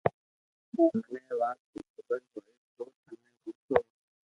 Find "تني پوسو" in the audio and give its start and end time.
3.03-3.75